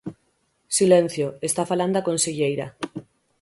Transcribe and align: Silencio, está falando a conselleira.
Silencio, 0.77 1.27
está 1.49 1.63
falando 1.71 1.95
a 1.97 2.05
conselleira. 2.09 2.67